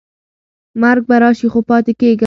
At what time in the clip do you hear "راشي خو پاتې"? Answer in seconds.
1.21-1.93